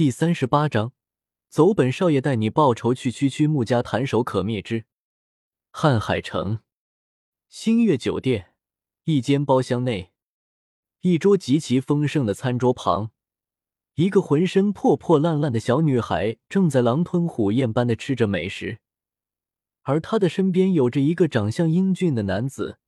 [0.00, 0.94] 第三十八章，
[1.50, 4.86] 走本少爷带你报仇去区区穆家弹手可灭之。
[5.74, 6.60] 瀚海城，
[7.50, 8.54] 星月酒店
[9.04, 10.12] 一间包厢内，
[11.02, 13.10] 一桌极其丰盛的餐桌旁，
[13.96, 18.78] 一个浑身破破烂烂的小女孩正在狼吞虎咽般的吃着美食，
[19.82, 22.78] 而她的身边有着一个长相英俊的男子。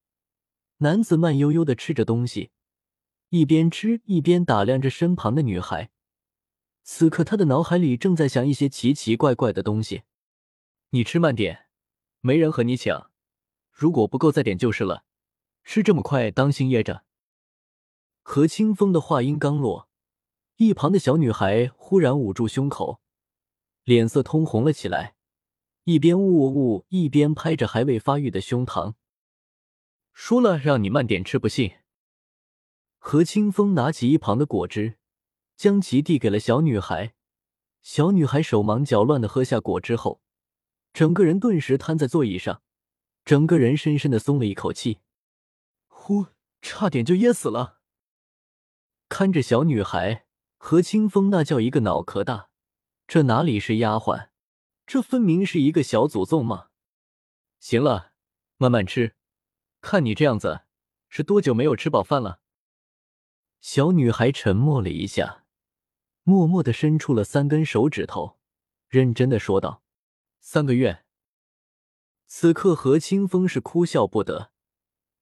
[0.79, 2.53] 男子慢悠悠的吃着东西，
[3.29, 5.91] 一边吃一边打量着身旁的女孩。
[6.85, 10.03] 此刻，他的脑海里正在想一些奇奇怪怪的东西。
[10.91, 11.67] 你吃慢点，
[12.21, 13.11] 没人和你抢。
[13.71, 15.05] 如果不够，再点就是了。
[15.65, 17.05] 吃这么快，当心噎着。
[18.23, 19.89] 何清风的话音刚落，
[20.57, 23.01] 一旁的小女孩忽然捂住胸口，
[23.85, 25.15] 脸色通红了起来，
[25.85, 28.95] 一边呜呜呜，一边拍着还未发育的胸膛。
[30.13, 31.73] 说了让你慢点吃，不信。
[32.99, 34.99] 何清风拿起一旁的果汁。
[35.63, 37.15] 将其递给了小女孩，
[37.83, 40.21] 小女孩手忙脚乱的喝下果汁后，
[40.93, 42.63] 整个人顿时瘫在座椅上，
[43.25, 44.99] 整个人深深的松了一口气，
[45.87, 46.27] 呼，
[46.63, 47.79] 差点就噎死了。
[49.09, 50.27] 看着小女孩，
[50.59, 52.49] 何清风那叫一个脑壳大，
[53.07, 54.31] 这哪里是丫鬟，
[54.85, 56.71] 这分明是一个小祖宗嘛！
[57.61, 58.11] 行了，
[58.57, 59.15] 慢慢吃，
[59.81, 60.63] 看你这样子，
[61.09, 62.41] 是多久没有吃饱饭了？
[63.61, 65.42] 小女孩沉默了一下。
[66.25, 68.39] 默默的伸出了三根手指头，
[68.89, 69.83] 认真的说道
[70.41, 71.05] ：“三个月。”
[72.27, 74.53] 此刻何清风是哭笑不得，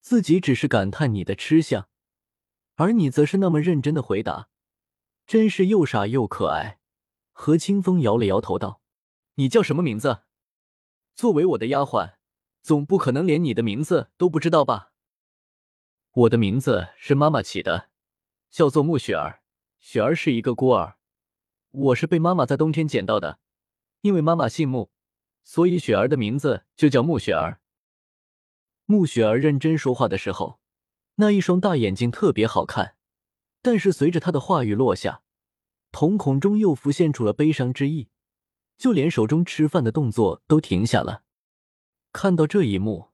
[0.00, 1.88] 自己只是感叹你的吃相，
[2.74, 4.48] 而你则是那么认真的回答，
[5.26, 6.80] 真是又傻又可爱。
[7.32, 8.82] 何清风摇了摇头道
[9.36, 10.24] ：“你叫什么名字？
[11.14, 12.16] 作为我的丫鬟，
[12.62, 14.92] 总不可能连你的名字都不知道吧？”
[16.12, 17.88] 我的名字是妈妈起的，
[18.50, 19.39] 叫做穆雪儿。
[19.80, 20.96] 雪儿是一个孤儿，
[21.70, 23.38] 我是被妈妈在冬天捡到的。
[24.02, 24.90] 因为妈妈姓穆，
[25.42, 27.60] 所以雪儿的名字就叫穆雪儿。
[28.84, 30.60] 穆雪儿认真说话的时候，
[31.16, 32.94] 那一双大眼睛特别好看。
[33.62, 35.22] 但是随着她的话语落下，
[35.90, 38.08] 瞳孔中又浮现出了悲伤之意，
[38.76, 41.22] 就连手中吃饭的动作都停下了。
[42.12, 43.08] 看到这一幕，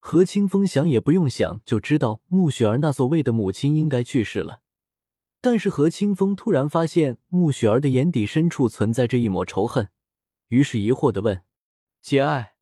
[0.00, 4.60] 何清风想也不用想就知道穆雪儿那所谓的母亲应该去世了。
[5.44, 9.90] 但是何清风突然发现穆雪儿的眼底深处存在着一抹仇恨，
[10.48, 11.44] 于是疑惑的问
[12.00, 12.54] ：“节爱，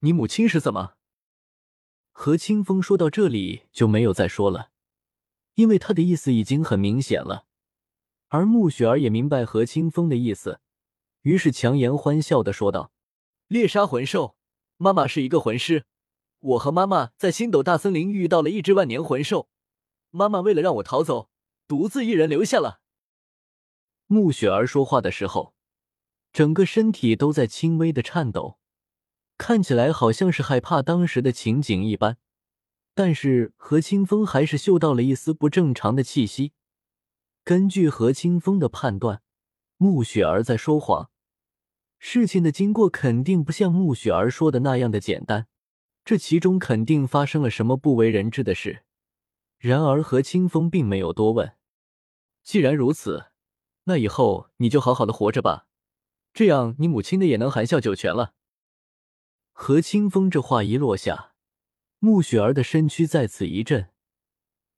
[0.00, 0.94] 你母亲是怎么？”
[2.10, 4.70] 何清风说到这里就没有再说了，
[5.54, 7.46] 因为他的意思已经很明显了。
[8.26, 10.58] 而穆雪儿也明白何清风的意思，
[11.22, 12.90] 于是强颜欢笑的说道
[13.46, 14.34] ：“猎杀魂兽，
[14.78, 15.84] 妈妈是一个魂师，
[16.40, 19.48] 我和妈妈在星斗大森林遇到了一只万年魂兽，
[20.10, 21.30] 妈妈为了让我逃走。”
[21.68, 22.80] 独自一人留下了。
[24.06, 25.54] 穆雪儿说话的时候，
[26.32, 28.58] 整个身体都在轻微的颤抖，
[29.36, 32.18] 看起来好像是害怕当时的情景一般。
[32.94, 36.52] 但是何清风还是嗅到了一丝不正常的气息。
[37.44, 39.20] 根据何清风的判断，
[39.76, 41.10] 穆雪儿在说谎。
[41.98, 45.46] 事情的经过肯定不像穆雪儿说的那样的简单，
[46.06, 48.85] 这其中肯定发生了什么不为人知的事。
[49.58, 51.56] 然而何清风并没有多问。
[52.42, 53.26] 既然如此，
[53.84, 55.66] 那以后你就好好的活着吧，
[56.32, 58.34] 这样你母亲的也能含笑九泉了。
[59.52, 61.32] 何清风这话一落下，
[61.98, 63.88] 穆雪儿的身躯再次一震，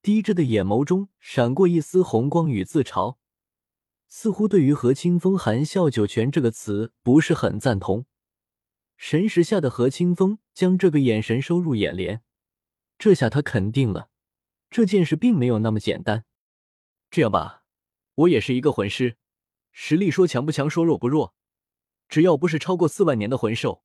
[0.01, 3.17] 低着的眼眸中闪过一丝红光与自嘲，
[4.07, 8.07] 似乎对于何清风“含笑九泉”这个词不是很赞同。
[8.97, 12.23] 神识下的何清风将这个眼神收入眼帘，
[12.99, 14.08] 这下他肯定了。
[14.71, 16.25] 这件事并没有那么简单。
[17.11, 17.65] 这样吧，
[18.15, 19.17] 我也是一个魂师，
[19.73, 21.35] 实力说强不强，说弱不弱，
[22.09, 23.83] 只要不是超过四万年的魂兽，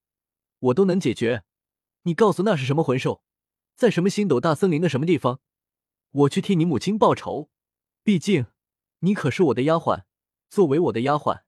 [0.60, 1.44] 我都能解决。
[2.04, 3.24] 你告诉那是什么魂兽，
[3.76, 5.40] 在什么星斗大森林的什么地方，
[6.12, 7.50] 我去替你母亲报仇。
[8.04, 8.48] 毕竟
[9.00, 10.04] 你可是我的丫鬟，
[10.50, 11.44] 作为我的丫鬟，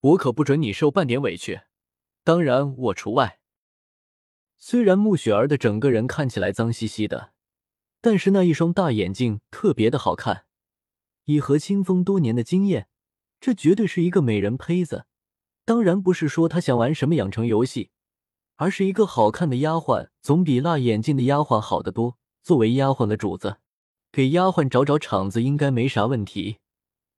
[0.00, 1.62] 我可不准你受半点委屈，
[2.22, 3.40] 当然我除外。
[4.58, 7.33] 虽然穆雪儿的整个人看起来脏兮兮的。
[8.04, 10.44] 但是那一双大眼睛特别的好看，
[11.24, 12.86] 以何清风多年的经验，
[13.40, 15.06] 这绝对是一个美人胚子。
[15.64, 17.88] 当然不是说他想玩什么养成游戏，
[18.56, 22.18] 而是一个好看的丫鬟总比辣眼睛的丫鬟好得多。
[22.42, 23.56] 作为丫鬟的主子，
[24.12, 26.58] 给丫鬟找找场子应该没啥问题。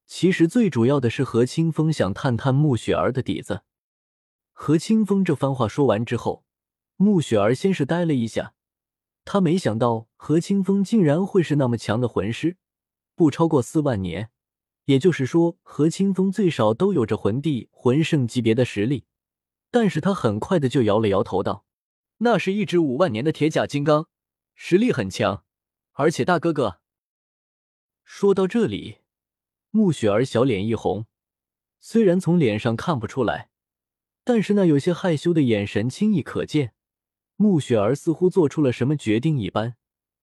[0.06, 3.62] 其实最主要的是何清风想探探穆雪儿的底子。
[4.52, 6.44] 何清风这番话说完之后，
[6.94, 8.52] 穆雪儿先是呆了一下。
[9.26, 12.56] 他没想到何清风竟然会是那么强的魂师，
[13.16, 14.30] 不超过四万年，
[14.84, 19.04] 也就是说，何清风最少都有着魂帝、魂圣级别的实力。
[19.72, 21.66] 但是他很快的就摇了摇头，道
[22.18, 24.06] ：“那是一只五万年的铁甲金刚，
[24.54, 25.42] 实力很强。
[25.94, 26.78] 而且大哥哥……”
[28.04, 28.98] 说到这里，
[29.70, 31.06] 穆雪儿小脸一红，
[31.80, 33.50] 虽然从脸上看不出来，
[34.22, 36.74] 但是那有些害羞的眼神轻易可见。
[37.36, 39.76] 穆雪儿似乎做出了什么决定一般，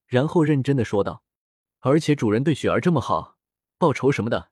[0.05, 1.23] 然后认真的说道
[1.79, 3.37] ：“而且主人对雪儿这么好，
[3.77, 4.51] 报仇什么的，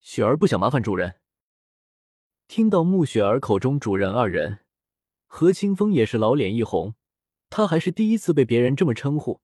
[0.00, 1.16] 雪儿不想麻烦主人。”
[2.48, 4.60] 听到穆雪儿口中“主人”二人，
[5.26, 6.94] 何清风也是老脸一红。
[7.50, 9.40] 他还是第一次被别人这么称呼，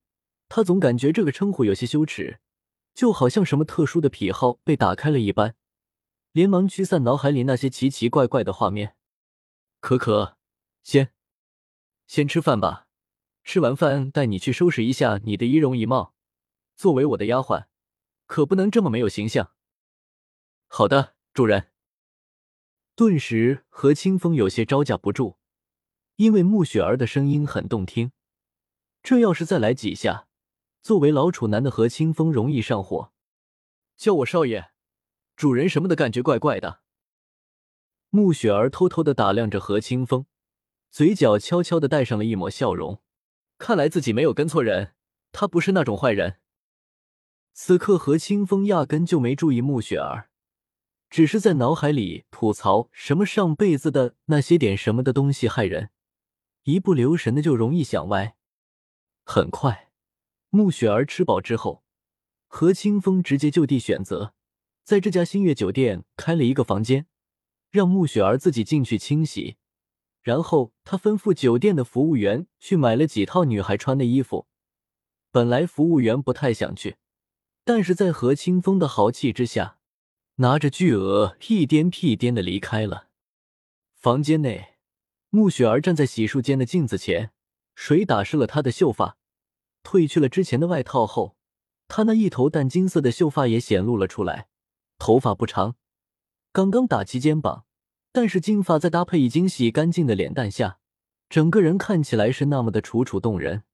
[0.49, 2.39] 他总感觉这个称呼有些羞耻，
[2.95, 5.55] 就好像什么特殊的癖好被打开了一般，
[6.33, 8.95] 连忙驱散脑海里那些奇奇怪怪的画面。
[9.81, 10.37] 可可，
[10.83, 11.14] 先
[12.15, 12.87] 先吃饭吧，
[13.43, 16.15] 吃完饭带你去收拾一下你的仪容仪貌。
[16.77, 17.67] 作为我的丫鬟，
[18.27, 19.51] 可不能这么没有形象。
[20.69, 21.73] 好的，主人。
[22.95, 25.39] 顿时，何清风有些招架不住，
[26.15, 28.13] 因为穆雪儿的声音很动听。
[29.03, 30.29] 这要是再来几下，
[30.83, 33.13] 作为老处男的何清风容易上火。
[33.97, 34.71] 叫我少爷、
[35.35, 36.83] 主人什么的感觉怪怪的。
[38.11, 40.27] 穆雪儿偷偷的打量着何清风，
[40.94, 43.02] 嘴角悄悄的带上了一抹笑容。
[43.58, 44.94] 看来自己没有跟错人，
[45.32, 46.37] 他不是那种坏人。
[47.52, 50.31] 此刻，何清风压根就没注意穆雪儿。
[51.11, 55.91] 只是在脑海里吐槽什么上辈子的那些点什么的东西害人，
[56.62, 58.37] 一不留神的就容易想歪。
[59.25, 59.91] 很快，
[60.50, 61.82] 穆雪儿吃饱之后，
[62.46, 64.35] 何清风直接就地选择
[64.85, 67.08] 在这家星月酒店开了一个房间，
[67.73, 69.56] 让穆雪儿自己进去清洗。
[70.25, 74.49] 然后他吩咐酒店的服务员去买了几套女孩穿的衣服。
[75.31, 76.97] 本来服务员不太想去，
[77.65, 79.79] 但是在何清风的豪气之下。
[80.37, 83.06] 拿着巨额，屁颠屁颠的离开了。
[83.94, 84.75] 房间内，
[85.31, 87.31] 穆雪儿站在洗漱间的镜子前，
[87.77, 89.17] 水打湿了她的秀发。
[89.85, 91.37] 褪去了之前的外套后，
[91.87, 94.49] 她那一头淡金色的秀发也显露了出来。
[94.99, 95.77] 头发不长，
[96.50, 97.67] 刚刚打齐肩膀，
[98.15, 100.79] 但是金发再搭配已经洗干净的脸蛋下，
[101.29, 103.65] 整个人看起来是那么的楚楚动人。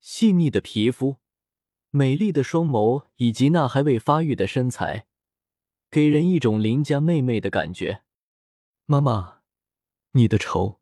[0.00, 1.18] 细腻的皮肤，
[1.90, 5.06] 美丽的双眸，以及那还未发育的身材。
[5.90, 8.02] 给人一种邻家妹妹的感觉。
[8.86, 9.42] 妈妈，
[10.12, 10.80] 你的仇，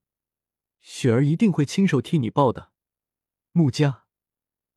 [0.80, 2.70] 雪儿一定会亲手替你报的。
[3.50, 4.04] 穆家，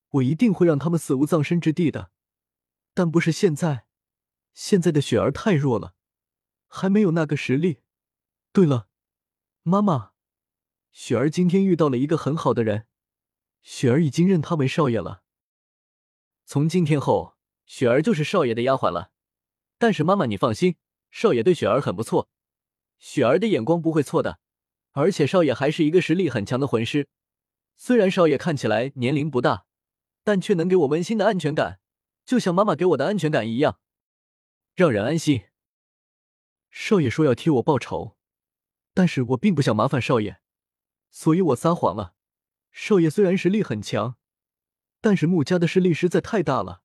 [0.09, 2.09] 我一定会让他们死无葬身之地的。
[2.95, 3.85] 但不是现在，
[4.55, 5.93] 现在的雪儿太弱了，
[6.67, 7.81] 还没有那个实力。
[8.53, 8.87] 对了，
[9.63, 10.11] 妈妈，
[10.91, 12.85] 雪儿今天遇到了一个很好的人，
[13.63, 15.23] 雪儿已经认他为少爷了。
[16.45, 17.35] 从今天后，
[17.65, 19.11] 雪儿就是少爷的丫鬟了。
[19.79, 20.75] 但是妈妈，你放心，
[21.09, 22.29] 少爷对雪儿很不错，
[22.99, 24.39] 雪儿的眼光不会错的。
[24.91, 27.09] 而且少爷还是一个实力很强的魂师，
[27.75, 29.65] 虽然少爷看起来年龄不大，
[30.23, 31.79] 但却能给我温馨的安全感，
[32.23, 33.79] 就像妈妈给我的安全感一样，
[34.75, 35.45] 让人安心。
[36.69, 38.15] 少爷说要替我报仇，
[38.93, 40.37] 但是我并不想麻烦少爷，
[41.09, 42.13] 所以我撒谎了。
[42.71, 44.17] 少爷虽然实力很强，
[45.01, 46.81] 但是穆家的势力实在太大了，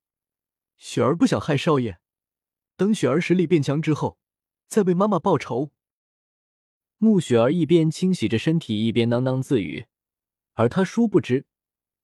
[0.77, 2.01] 雪儿不想害少爷。
[2.77, 4.19] 等雪儿实力变强之后，
[4.69, 5.73] 再为妈妈报仇。
[6.99, 9.87] 穆雪儿一边清洗着身体，一边喃喃自语，
[10.55, 11.47] 而她殊不知，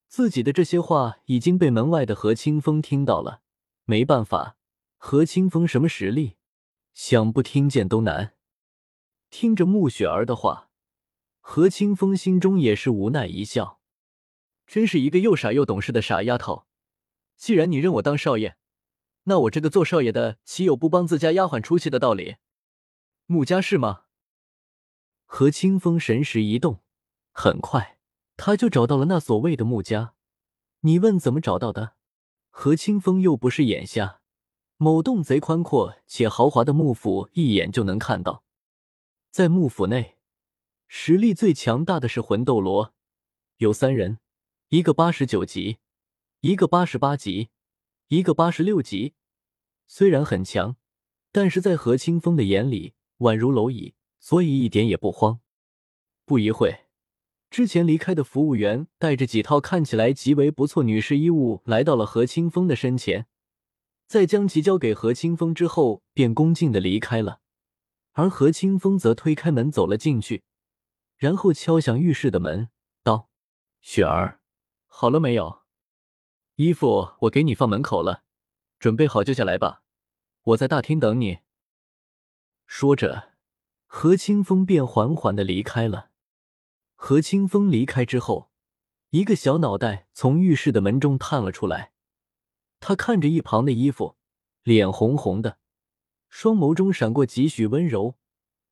[0.09, 3.43] 自己的这些话已经被门外的何清风听到了。
[3.85, 4.57] 没办法，
[4.97, 6.37] 何清风什么实力，
[6.93, 8.35] 想不听见都难。
[9.37, 10.71] 听着穆雪儿的话，
[11.41, 13.81] 何清风心中也是无奈一笑，
[14.65, 16.67] 真是一个又傻又懂事的傻丫头。
[17.37, 18.57] 既然你认我当少爷。
[19.25, 22.37] 那我这个做少爷的，岂有不帮自家丫鬟出气的道理？
[23.27, 24.03] 穆家是吗？
[25.25, 26.85] 何清风神识一动，
[27.33, 27.99] 很快
[28.37, 30.15] 他就找到了那所谓的穆家。
[30.83, 31.95] 你问怎么找到的？
[32.51, 34.21] 何清风又不是眼瞎，
[34.77, 38.44] 某栋贼宽阔且豪华的幕府一眼就能看到。
[39.35, 40.17] 在幕府内，
[40.87, 42.95] 实力最强大的是魂斗罗，
[43.57, 44.21] 有三人，
[44.69, 45.79] 一个八十九级，
[46.43, 47.49] 一个八十八级。
[48.07, 49.15] 一个八十六级，
[49.89, 50.77] 虽然很强，
[51.33, 55.41] 但是在何清风的眼里宛如蝼蚁，所以一点也不慌。
[56.25, 56.85] 不一会，
[57.51, 63.27] 之前离开的服务员带着几套看起来极为不错女士衣物来到了何清风的身前，
[64.07, 67.41] 在将其交给何清风之后，便恭敬的离开了。
[68.15, 70.43] 而何清风则推开门走了进去，
[71.17, 72.71] 然后敲响浴室的门，
[73.03, 73.29] 道
[73.83, 74.41] ：“雪儿，
[74.87, 75.63] 好了没有？”
[76.57, 78.23] 衣服我给你放门口了，
[78.79, 79.83] 准备好就下来吧。
[80.43, 81.41] 我在大厅等你。”
[82.67, 83.33] 说着，
[83.87, 86.11] 何清风便缓缓的离开了。
[86.95, 88.51] 何清风离开之后，
[89.11, 91.93] 一个小脑袋从浴室的门中探了出来。
[92.79, 94.17] 他看着一旁的衣服，
[94.63, 95.59] 脸红红的，
[96.37, 98.17] 双眸中闪过几许温柔。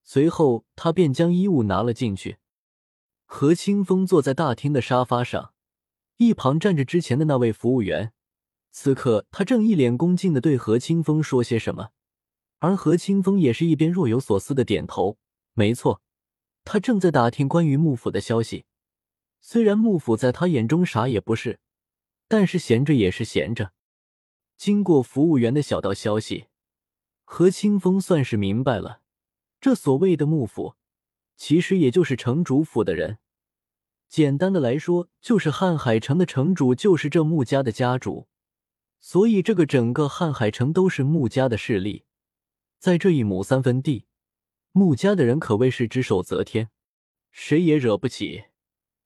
[0.02, 2.38] 随后，他便将衣物拿了进去。
[3.24, 5.54] 何清风坐在大厅的沙发上，
[6.16, 8.12] 一旁站着之前的那位服务员。
[8.72, 11.90] 此刻，他正一脸恭敬的对何清风说些什么，
[12.58, 15.16] 而何清风也是一边若有所思的点头。
[15.54, 16.02] 没错，
[16.64, 18.64] 他正在打听关于幕府的消息。
[19.40, 21.60] 虽然幕府在他眼中啥也不是，
[22.26, 23.70] 但是闲着也是闲着。
[24.56, 26.46] 经过服务员的小道消息，
[27.34, 29.00] 何清风算是明白了。
[29.58, 30.74] 这所谓的幕府，
[31.34, 33.20] 其实也就是城主府的人。
[34.06, 38.28] 简单的来说，就是瀚海城的城主就是这穆家的家主，
[39.00, 42.04] 所以这个整个瀚海城都是穆家的势力。
[42.78, 44.04] 在这一亩三分地，
[44.72, 46.68] 穆家的人可谓是只手则天，
[47.30, 48.44] 谁也惹不起。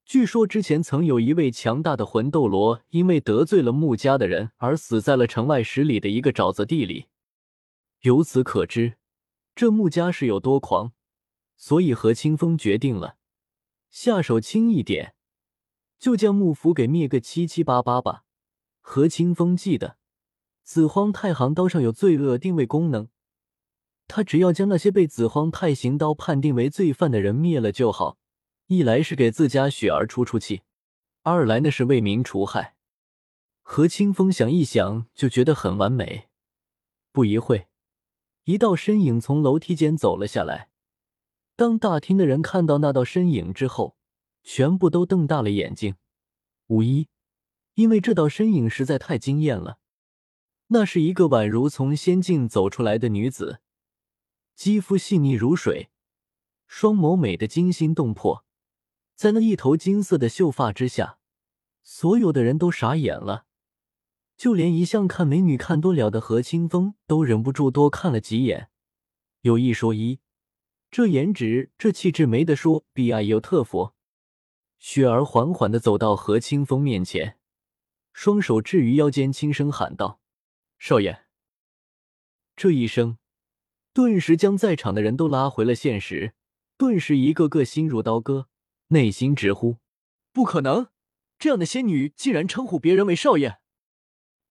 [0.05, 7.07] 据说之前曾有一位强大的魂斗罗，因为得罪了穆家的人而死在了城外十里的一个沼泽地里。
[8.07, 8.99] 由此可知。
[9.57, 10.93] 这穆家是有多狂，
[11.57, 13.17] 所以何清风决定了
[13.91, 15.15] 下手轻一点，
[15.99, 18.23] 就将幕府给灭个七七八八吧。
[18.81, 19.97] 何清风记得
[20.63, 23.09] 紫荒太行刀上有罪恶定位功能，
[24.07, 28.19] 他只要将那些被紫荒太行刀判定为罪犯的人灭了就好。
[28.67, 30.63] 一来是给自家雪儿出出气，
[31.23, 32.77] 二来那是为民除害。
[33.63, 36.29] 何清风想一想就觉得很完美。
[37.11, 37.67] 不一会。
[38.47, 40.71] 一道身影从楼梯间走了下来。
[41.57, 43.97] 当大厅的人看到那道身影之后，
[44.45, 45.97] 全部都瞪大了眼睛。
[46.69, 47.09] 无一，
[47.75, 49.79] 因为这道身影实在太惊艳了。
[50.69, 53.61] 那是一个宛如从仙境走出来的女子，
[54.55, 55.91] 肌肤细腻如水，
[56.69, 58.45] 双眸美得惊心动魄。
[59.17, 61.19] 在那一头金色的秀发之下，
[61.83, 63.46] 所有的人都傻眼了。
[64.37, 68.69] 就连一向看美女看多了的何清风都忍不住多看了几眼。
[69.41, 70.21] 有一说一，
[70.91, 73.95] 这颜值、这气质没得说，比爱又特佛。
[74.79, 77.39] 雪儿缓缓的走到何清风面前，
[78.13, 80.21] 双手置于腰间，轻声喊道
[80.79, 81.25] ：“少爷。”
[82.55, 83.19] 这一声，
[83.95, 86.35] 顿时将在场的人都拉回了现实，
[86.77, 88.49] 顿时一个个心如刀割，
[88.89, 89.79] 内心直呼
[90.33, 90.89] ：“不可能！
[91.39, 93.59] 这样的仙女竟然称呼别人为少爷！”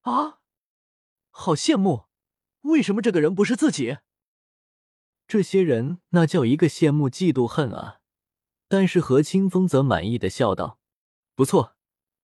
[0.05, 0.39] 啊，
[1.31, 2.05] 好羡慕！
[2.61, 3.97] 为什么这个人不是自己？
[5.27, 8.01] 这些人那叫一个羡慕、嫉妒、恨啊！
[8.67, 10.79] 但是何清风则满意的笑道
[11.33, 11.75] ：“不错，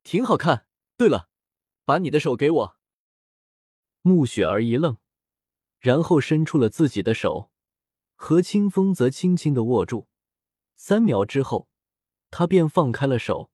[0.03, 0.67] 挺好看。
[0.95, 1.29] 对了，
[1.83, 2.77] 把你的手给我。”
[4.03, 4.97] 穆雪儿一愣，
[5.79, 7.51] 然后伸出了自己的手，
[8.13, 10.07] 何清风则轻轻的握住。
[10.75, 11.67] 三秒之后，
[12.29, 13.49] 他便放开了手。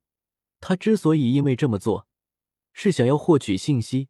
[0.60, 2.10] 他之所以因为这么做，
[2.74, 4.10] 是想要获取信息。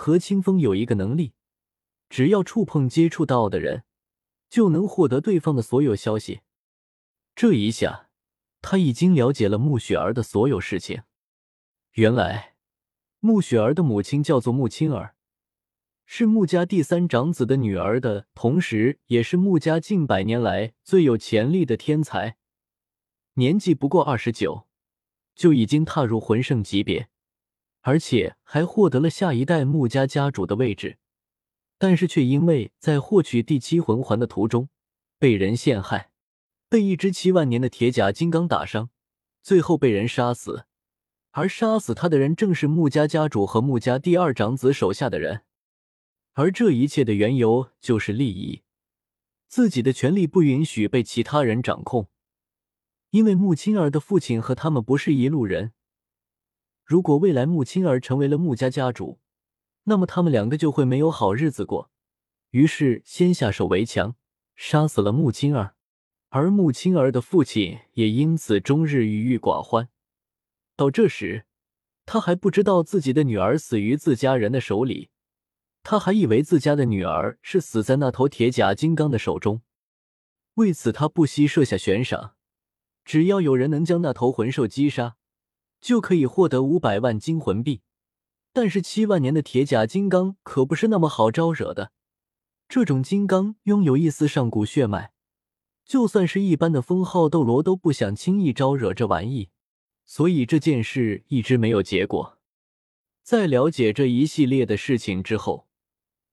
[0.00, 1.32] 何清风有一个能力，
[2.08, 3.82] 只要触碰接触到的人，
[4.48, 6.42] 就能获得对方的所有消息。
[7.34, 8.08] 这一下，
[8.62, 11.02] 他已经了解了穆雪儿的所有事情。
[11.94, 12.54] 原来，
[13.18, 15.16] 穆雪儿的母亲叫做穆青儿，
[16.06, 22.38] 是穆家第三长子的女儿的，同时也是穆家近百年来最有潜力的天才。
[23.34, 24.68] 年纪不过二十九，
[25.34, 27.08] 就已经踏入魂圣级别。
[27.80, 30.98] 而且还获得了下一代穆家家主的位置，
[31.78, 34.68] 但是却因为在获取第七魂环的途中
[35.18, 36.10] 被人陷害，
[36.68, 38.90] 被一只七万年的铁甲金刚打伤，
[39.42, 40.66] 最后被人杀死。
[41.30, 45.42] 而杀死他的人正是穆家家主和穆家第二长子手下的人。
[46.32, 48.62] 而这一切的缘由就是利益，
[49.46, 52.08] 自己的权利不允许被其他人掌控，
[53.10, 55.72] 因为穆青儿的父亲和他们不是一路人。
[56.88, 59.20] 如果未来穆青儿成为了穆家家主，
[59.84, 61.90] 那么他们两个就会没有好日子过。
[62.52, 64.16] 于是先下手为强，
[64.56, 65.74] 杀死了穆青儿，
[66.30, 69.90] 而穆青儿的父亲也因此终日郁郁寡欢。
[70.76, 71.44] 到这时，
[72.06, 75.10] 他还不知道自己的女儿死于自家人的手里，
[75.82, 79.60] 他还以为自家的女儿是死在那头铁甲金刚的手中。
[80.54, 82.34] 为此，他不惜设下悬赏，
[83.04, 85.16] 只要有人能将那头魂兽击杀。
[85.80, 87.82] 就可以获得五百万金魂币，
[88.52, 91.92] 但是七万年的铁甲金刚可不是那么好招惹的。
[92.68, 95.12] 这种金刚拥有一丝上古血脉，
[95.84, 99.50] 就算是一般的封号斗罗都不想轻易招惹这玩意，
[100.04, 102.38] 所以这件事一直没有结果。
[103.22, 105.68] 在了解这一系列的事情之后，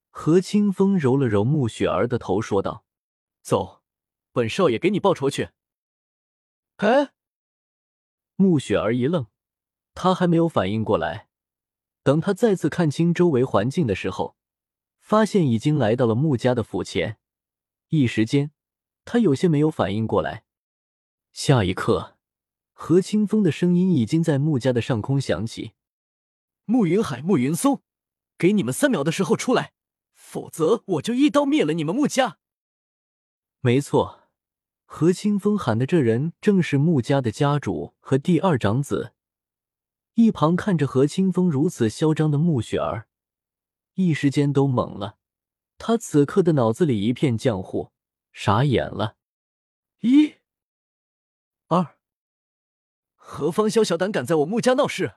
[0.09, 2.85] 何清风揉了揉穆雪儿的头，说道
[3.43, 3.81] ：“走，
[4.31, 5.49] 本少爷给你报仇去。”
[6.77, 7.11] 哎，
[8.35, 9.27] 穆雪儿一愣，
[9.95, 11.29] 他还没有反应过来。
[12.03, 14.35] 等他再次看清周围环境的时候，
[14.99, 17.17] 发现已经来到了穆家的府前。
[17.89, 18.51] 一时间，
[19.03, 20.43] 他有些没有反应过来。
[21.31, 22.17] 下一刻，
[22.73, 25.71] 何清风的声音已经在穆家的上空响起
[26.65, 27.81] ：“穆云海、穆云松，
[28.37, 29.73] 给你们三秒的时候出来！”
[30.13, 32.37] 否则我就一刀灭了你们穆家。
[33.61, 34.29] 没错，
[34.85, 39.14] 何清风喊的这人正是穆家的家主和第二长子。
[40.15, 43.07] 一旁看着何清风如此嚣张的穆雪儿，
[43.95, 45.17] 一时间都懵了。
[45.77, 47.91] 他此刻的脑子里一片浆糊，
[48.31, 49.17] 傻眼了。
[49.99, 50.35] 一、
[51.67, 51.97] 二，
[53.15, 55.15] 何方宵小胆敢在我穆家闹事？